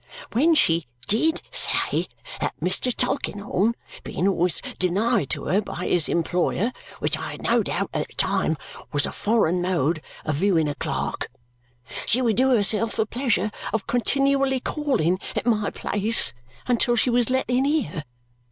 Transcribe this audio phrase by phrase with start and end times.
[0.33, 2.07] When she DID say
[2.39, 2.91] that Mr.
[2.91, 8.07] Tulkinghorn, being always denied to her by his employer (which I had no doubt at
[8.07, 8.57] the time
[8.91, 11.29] was a foreign mode of viewing a clerk),
[12.07, 16.33] she would do herself the pleasure of continually calling at my place
[16.65, 18.03] until she was let in here.